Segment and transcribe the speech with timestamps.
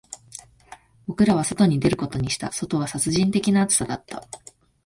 [1.05, 4.27] 僕らは外に出ることにした、外は殺人的な暑さだった